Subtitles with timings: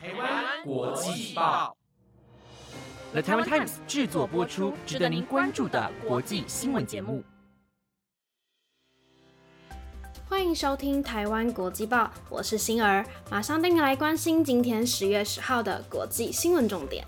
[0.00, 1.76] 台湾国际报
[3.10, 7.24] ，The Taiwan Times 制作播出，值得您关注的国际新闻节目。
[10.28, 17.04] 欢迎收听台湾国际报，我是星儿，马上带你来关心今天十月十号的国际新闻重点。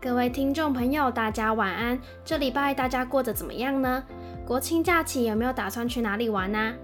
[0.00, 2.00] 各位听众朋友，大家晚安。
[2.24, 4.02] 这礼拜大家过得怎么样呢？
[4.46, 6.74] 国庆假期有没有打算去哪里玩呢？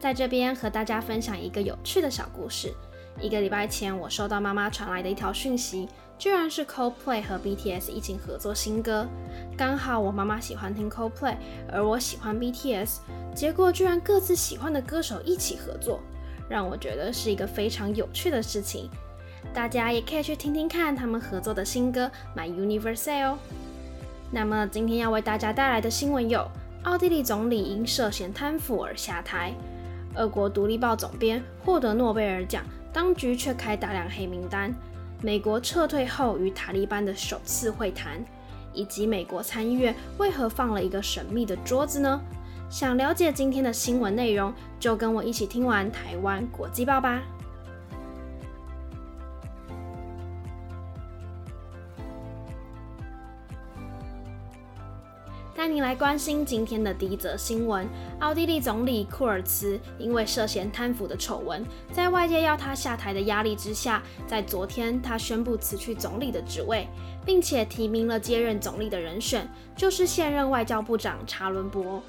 [0.00, 2.74] 在这边和大家分享一个有趣的小故事。
[3.20, 9.06] 一个礼拜前，我收到妈妈传来的一条讯息，居然是 Coldplay 和 BTS 一起合作新歌。
[9.56, 11.36] 刚好我妈妈喜欢听 Coldplay，
[11.70, 12.96] 而我喜欢 BTS，
[13.34, 16.00] 结果居然各自喜欢的歌手一起合作，
[16.48, 18.90] 让我觉得是一个非常有趣的事情。
[19.52, 23.38] 大家也可以去听听看他们合作的新歌《My Universe》哦。
[24.30, 26.50] 那么今天要为大家带来的新闻有：
[26.84, 29.52] 奥地利总理因涉嫌贪腐而下台；
[30.16, 34.72] 俄国独立报总编获得诺贝尔奖，当局却开大量黑名单；
[35.22, 38.18] 美国撤退后与塔利班的首次会谈；
[38.72, 42.20] 以及美国参议院为何放了一个神秘的桌子呢？
[42.68, 47.22] 想了解今天的新闻内容，就跟我一起听完台湾国际报吧。
[55.54, 57.86] 带您来关心今天的第一则新闻：
[58.20, 66.88] 奥地利总理库尔茨因为涉嫌贪腐的丑闻，在外界要他下台的压力之下，在昨天他宣布辞去总理的职位，
[67.24, 72.02] 并且提名了接任总理的人选，就是现任外交部长查伦博。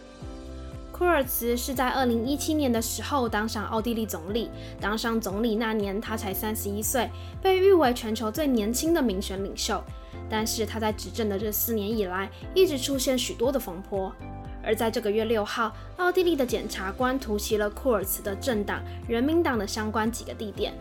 [1.04, 7.10] 库尔茨是在2017年的时候当上奥地利总理，当上总理那年他才31岁，
[7.42, 9.84] 被誉为全球最年轻的民选领袖。
[10.30, 14.10] 但是他在执政的这四年以来，一直出现许多的风波。
[14.64, 20.74] 而在这个月六号，奥地利的检察官突袭了库尔茨的政党人民党的相关几个地点。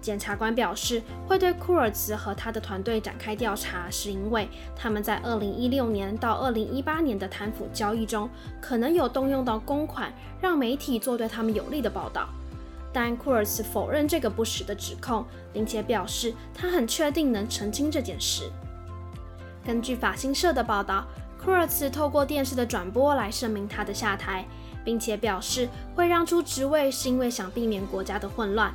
[0.00, 12.28] 检察官表示，会对库尔茨和他的团队展开调查，是因为他们在二零一六年到二零一八年的贪腐交易中，可能有动用到公款，让媒体做对他们有利的报道。
[12.92, 18.50] 但库尔茨否认这个不实的指控，并且表示他很确定能澄清这件事。
[19.64, 21.06] 根据法新社的报道，
[21.44, 24.46] 库尔茨透过电视的转播来声明他的下台，
[24.84, 28.72] 并且表示会让出职位是因为想避免国家的混乱。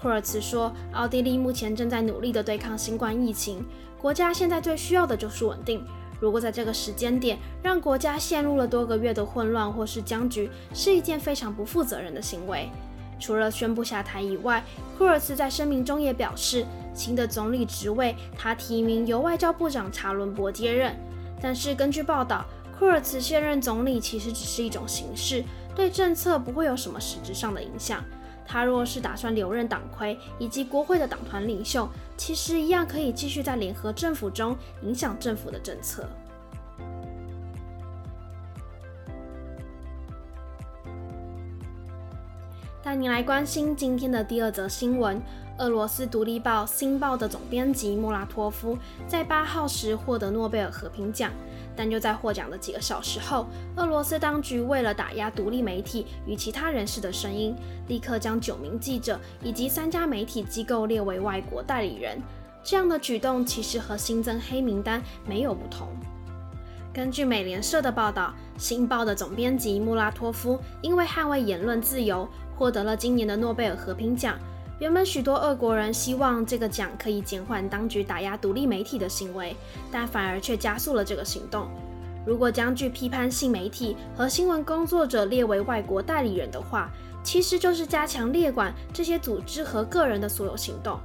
[0.00, 3.62] 库尔茨说：“奥地利目前正在努力地对抗新冠疫情，
[4.00, 5.84] 国家现在最需要的就是稳定。
[6.18, 12.70] 如果在这个时间点让国家陷入了多个月的混乱或是僵局，是一件非常不负责任的行为。”
[13.20, 14.64] 除了宣布下台以外，
[14.96, 20.96] 库尔茨在声明中也表示，新的总理职位他提名由外交部长查伦伯接任。
[21.42, 22.46] 但是根据报道，
[22.78, 25.44] 库尔茨卸任总理其实只是一种形式，
[25.76, 28.02] 对政策不会有什么实质上的影响。
[28.52, 36.04] 他若是打算留任党魁以及国会的党团领袖，其实一样可以继续在联合政府中影响政府的政策。
[42.82, 45.22] 带您来关心今天的第二则新闻：
[45.58, 51.30] 俄罗斯独立报《新报》的总编辑莫拉托夫在八号时获得诺贝尔和平奖，
[51.80, 53.46] 但就在获奖的几个小时后，
[53.76, 57.56] 俄罗斯当局为了打压独立媒体与其他人士的声音，
[57.88, 62.20] 立刻将九名记者以及三家媒体机构列为外国代理人。
[62.62, 65.88] 这样的举动其实和新增黑名单没有不同。
[66.92, 72.28] 根据美联社的报道，《新报》的总编辑穆拉托夫因为捍卫言论自由。
[72.58, 74.38] 获得了今年的诺贝尔和平奖。
[74.80, 79.54] 原本许多俄国人希望这个奖可以减缓当局打压独立媒体的行为，
[79.92, 81.68] 但反而却加速了这个行动。
[82.24, 86.90] 如果将具批判性媒体和新闻工作者列为外国代理人的话，
[87.22, 90.98] 其实就是加强列管这些组织和个人的所有行动。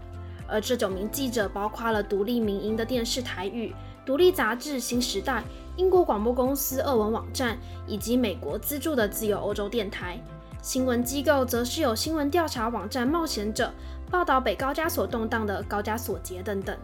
[0.48, 3.76] 而这九名记者包括了独立民营的电视台语、
[4.06, 5.40] 独立杂志《新时代》、
[5.76, 10.18] 英国广播公司俄文网站以及美国资助的自由欧洲电台。
[10.66, 13.72] 新闻机构则是有新闻调查网站冒险者
[14.10, 16.76] 报道北高加索动荡的高加索节等等。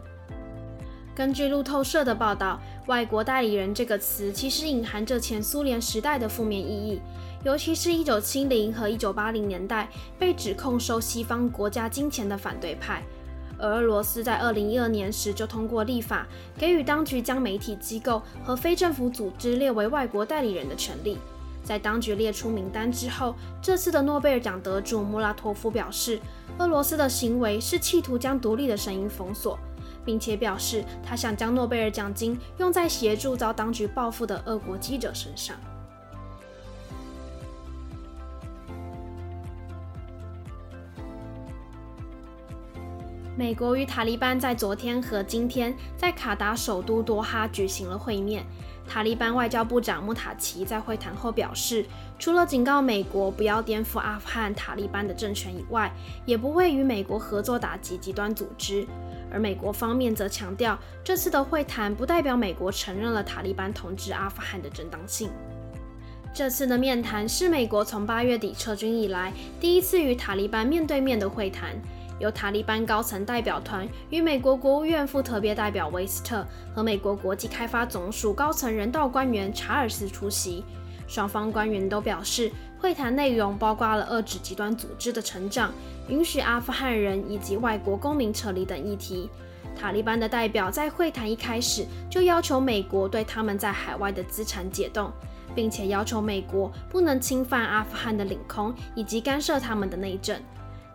[1.15, 7.01] 根据路透社的报道，“外国代理人”这个词其实隐含着前苏联时代的负面意义，
[7.43, 9.89] 尤其是一九七零和一九八零年代
[10.19, 13.01] 被指控收西方国家金钱的反对派。
[13.57, 21.17] 而俄罗斯在二零一二年时就通过立法，给予当局将媒体机构和非政府组织列为外国代理人的权利。
[21.63, 26.19] 在当局列出名单之后，这次的诺贝尔奖得主穆拉托夫表示，
[26.57, 29.57] 俄罗斯的行为是企图将独立的声音封锁，
[30.03, 35.55] 并且表示他想将诺贝尔奖金用在协助遭当局报复的俄国记者身上。
[43.41, 48.45] 美国与塔利班在昨天和今天在卡达首都多哈举行了会面。
[48.87, 51.83] 塔利班外交部长穆塔奇在会谈后表示，
[52.19, 55.91] 除了警告美国不要颠覆阿富汗塔利班的政权以外，
[56.23, 58.85] 也不会与美国合作打击极端组织。
[59.31, 65.31] 而美国方面则强调，这次的会谈不代表美国承认了塔利班统治阿富汗的正当性。
[66.31, 71.75] 这次的面谈是美国从八月底撤军以来第一次与塔利班面对面的会谈。
[72.21, 76.45] 由塔利班高层代表团与美国国务院副特别代表韦斯特
[76.75, 80.63] 和美国国际开发总署高层人道官员查尔斯出席。
[81.07, 85.73] 双方官员都表示，会谈内容包括了遏制极端组织的成长、
[86.07, 89.27] 允许阿富汗人以及外国公民撤离等议题。
[89.75, 95.11] 塔利班的代表在会谈一开始就要求美国对他们在海外的资产解冻，
[95.55, 100.39] 并且要求美国不能侵犯阿富汗的领空以及干涉他们的内政。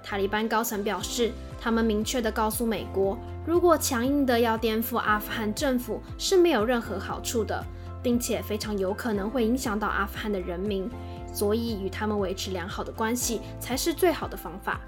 [0.08, 7.60] 塔利班高层表示，他们明确地告诉美国，如果强硬地要颠覆阿富汗政府是没有任何好处的，
[8.04, 10.88] 并且非常有可能会影响到阿富汗的人民，
[11.34, 14.80] 所以与他们维持良好的关系才是最好的方法。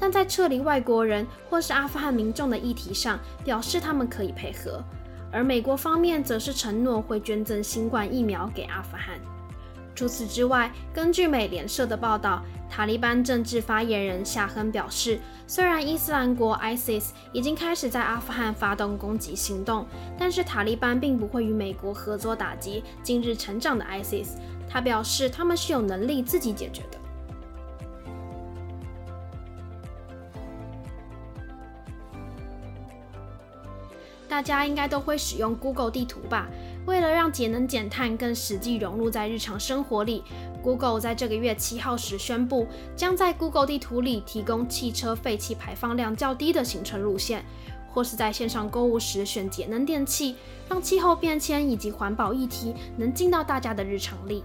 [0.00, 4.82] 但在撤离外国人或是阿富汗民众的议题上，表示他们可以配合，
[5.30, 9.16] 而美国方面则是承诺会捐赠新冠疫苗给阿富汗。
[9.96, 19.86] 除此之外，根据美联社的报道，塔利班政治发言人夏亨表示，虽然伊斯兰国 （ISIS） 已经开始在阿富汗发动攻击行动，
[20.18, 24.36] 但是塔利班并不会与美国合作打击近日成长的 ISIS。
[24.68, 26.98] 他表示，他们是有能力自己解决的。
[34.28, 36.46] 大家应该都会使用 Google 地图吧？
[36.86, 40.22] 为了让节能减碳更实际融入在日常生活里
[40.62, 47.44] ，Google 在这个月七号时宣布，将在 Google 地图里提供汽车废气排放量较低的行程路线，
[47.92, 50.36] 或是在线上购物时选节能电器，
[50.68, 54.44] 让气候变迁以及环保议题能进到大家的日常里。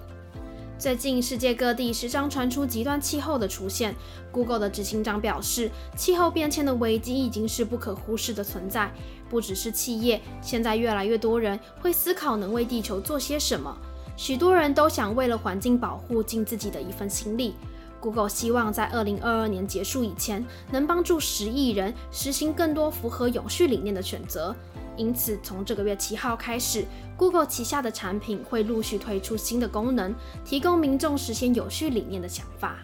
[0.79, 3.93] 最近，世界各地时常传出极端气候的出现。
[4.31, 8.91] Google 的执行长表示，气候变迁的危机已经是不可忽视的存在。
[9.31, 13.73] 不只是企业，现在越来越多人会思考能为地球做些什么。
[14.17, 17.55] 许多人都想为了环境保护尽自己的一份心力。
[18.01, 24.53] Google 希望在2022年结束以前，能帮助十亿人实行更多符合永续理念的选择。
[24.97, 26.83] 因此，从这个月七号开始
[27.15, 30.13] ，Google 旗下的产品会陆续推出新的功能，
[30.43, 32.79] 提供民众实现有序理念的想法。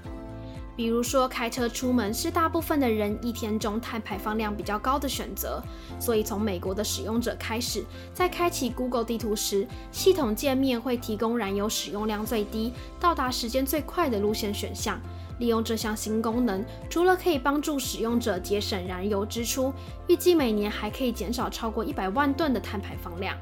[0.77, 5.59] 比如说，开车出门是大部分的人一天中碳排放量比较高的选择，
[5.99, 7.83] 所以从美国的使用者开始，
[8.13, 15.01] 在开启 Google 地图时，系统界面会提供燃油使用量最低、到达时间最快的路线选项。
[15.39, 19.73] 利用这项新功能，除了可以帮助使用者节省燃油支出，
[20.07, 23.35] 预计每年还可以减少超过一百万吨的碳排放量。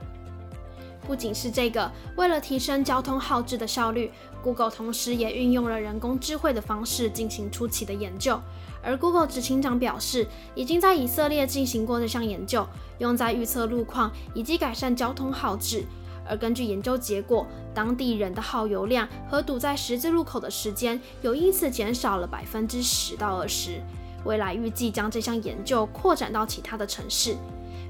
[1.08, 4.12] 不仅是这个，为了提升交通耗资的效率
[4.46, 8.40] ，Google 同时也运用了人工智慧的方式进行初期的研究。
[8.84, 12.64] 而 Google 执行长表示，已经在以色列进行过这项研究，
[13.00, 15.84] 用在预测路况以及改善交通耗资。
[16.28, 23.82] 而根据研究结果，当地人的耗油量和堵在十字路口的时间有因此减少了百分之十到二十。
[24.26, 27.36] 未来预计将这项研究扩展到其他的城市。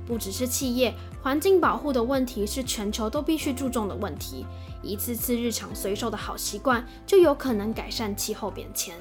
[0.05, 4.45] 不只是企业，环境保护的问题是全球都必须注重的问题。
[4.83, 8.95] 一次次日常随手的好习惯，就有可能改善气候变迁。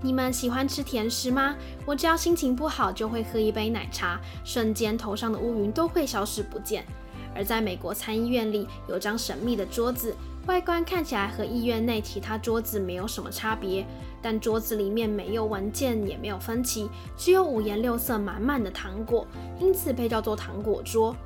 [0.00, 1.56] 你们喜欢吃甜食吗？
[1.86, 6.84] 我只要心情不好，就会喝一杯奶茶，瞬间头上的乌云都会消失不见。
[7.34, 10.14] 而在美国参议院里，有张神秘的桌子，
[10.46, 13.86] 外观看起来和医院内其他桌子没有什么差别，
[14.20, 19.26] 但桌子里面没有文件，也没有分歧，只有五颜六色满满的糖果，
[19.58, 21.16] 因此被叫做糖果桌。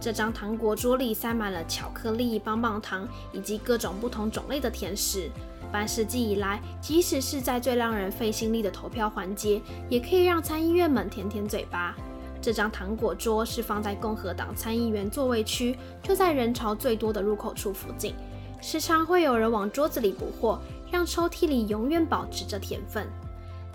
[0.00, 5.30] 这张糖果桌里塞满了巧克力、棒棒糖以及各种不同种类的甜食。
[5.70, 11.94] 半世纪以来，即使是在最让人费心力的投票环节，也可以让参议员们舔舔嘴巴。
[12.40, 18.14] 这张糖果桌是放在共和党参议员座位区，就在人潮最多的入口处附近。
[18.60, 20.60] 时常会有人往桌子里补货，
[20.90, 23.06] 让抽屉里永远保持着甜分。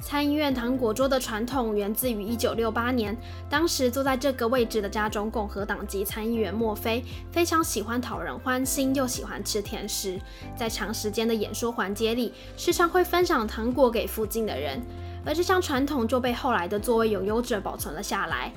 [0.01, 3.17] 参议院糖果桌的传统源自于1968年，
[3.49, 10.19] 当时坐在这个位置的加州共和党籍参议员墨菲非常喜欢讨人欢心，又喜欢吃甜食，
[10.57, 14.81] 在长时间的演说环节里，时常会分享糖果给附近的人，
[15.25, 18.51] 而这项传统就被后来的座位拥有者保存了下来。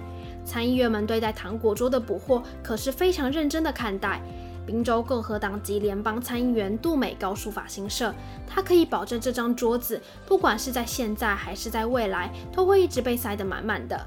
[0.45, 4.21] 参议员们对待糖果桌的补货可是非常认真的看待。
[4.67, 8.13] 宾州共和党籍联邦参议员杜美告诉法新社，
[8.47, 13.99] 他可以保证这张桌子，不管是在现在还是在未来，都会一直被塞得满满的。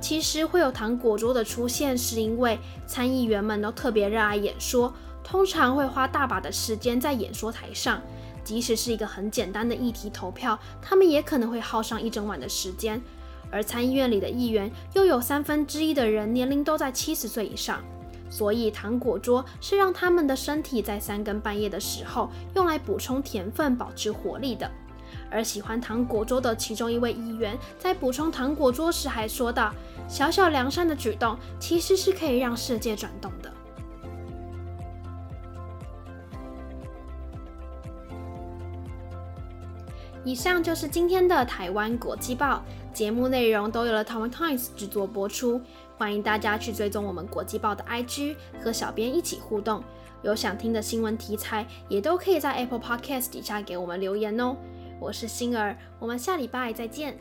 [0.00, 8.00] 其实会有糖果桌的出现，是因为参议员们都特别热爱演说，通常会花大把的时间在演说台上。
[8.42, 13.00] 即使是一个很简单的议题投票，他们也可能会耗上一整晚的时间。
[13.52, 17.82] 而参议院里的议员又有三分之一的人年龄都在七十岁以上，
[18.30, 24.70] 所以糖果桌是让他们的身体在三更半夜的时候用来补充甜分、保持活力的。
[25.28, 29.72] 而喜欢糖果桌的其中一位议员在补充糖果桌时还说道
[30.08, 33.49] ：“小小良善的举动其实是可以让世界转动的。”
[40.24, 42.62] 以上就是今天的台湾国际报
[42.92, 45.60] 节目内容，都有了台湾 Times 制作播出。
[45.96, 49.82] 欢迎大家去追踪我们国际报的 IG，和小编一起互动。
[50.22, 54.56] 有想听的新闻题材，也都可以在 Apple Podcast 底下给我们留言哦。
[54.98, 57.18] 我是星儿，我们下礼拜再见。